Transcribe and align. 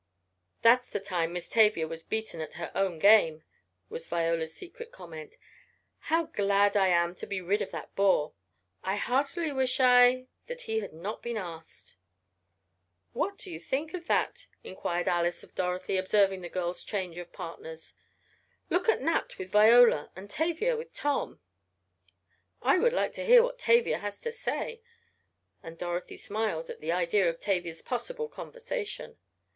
"That's 0.63 0.89
the 0.89 0.99
time 0.99 1.31
Miss 1.33 1.47
Tavia 1.47 1.87
was 1.87 2.01
beaten 2.01 2.41
at 2.41 2.55
her 2.55 2.71
own 2.73 2.97
game," 2.97 3.43
was 3.87 4.07
Viola's 4.07 4.51
secret 4.55 4.91
comment. 4.91 5.35
"How 6.09 6.23
glad 6.23 6.75
I 6.75 6.87
am 6.87 7.13
to 7.13 7.27
get 7.27 7.41
rid 7.45 7.61
of 7.61 7.69
that 7.69 7.93
bore. 7.95 8.33
I 8.83 8.95
heartily 8.95 9.51
wish 9.51 9.79
I 9.79 10.25
that 10.47 10.63
he 10.63 10.79
had 10.79 10.91
not 10.91 11.21
been 11.21 11.37
asked." 11.37 11.97
"What 13.13 13.37
do 13.37 13.51
you 13.51 13.59
think 13.59 13.93
of 13.93 14.07
that?" 14.07 14.47
inquired 14.63 15.07
Alice 15.07 15.43
of 15.43 15.53
Dorothy, 15.53 15.97
observing 15.97 16.41
the 16.41 16.49
girl's 16.49 16.83
change 16.83 17.19
of 17.19 17.31
partners. 17.31 17.93
"Look 18.71 18.89
at 18.89 19.03
Nat 19.03 19.37
with 19.37 19.51
Viola 19.51 20.09
and 20.15 20.31
Tavia 20.31 20.75
with 20.75 20.93
Tom!" 20.95 21.41
"I 22.63 22.79
would 22.79 22.91
like 22.93 23.11
to 23.11 23.23
hear 23.23 23.43
what 23.43 23.59
Tavia 23.59 23.99
has 23.99 24.19
to 24.21 24.31
say," 24.31 24.81
and 25.61 25.77
Dorothy 25.77 26.17
smiled 26.17 26.71
at 26.71 26.81
the 26.81 26.91
idea 26.91 27.29
of 27.29 27.39
Tavia's 27.39 27.83
possible 27.83 28.27
conversation. 28.27 29.19